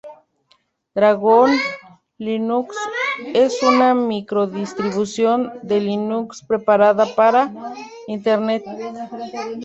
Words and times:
Dragon 0.95 1.51
Linux 2.17 2.75
es 3.35 3.61
una 3.61 3.93
micro-distribución 3.93 5.59
de 5.61 5.79
Linux 5.79 6.41
preparada 6.41 7.05
para 7.15 7.51
Internet. 8.07 8.63